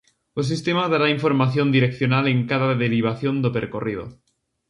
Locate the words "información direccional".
1.17-2.25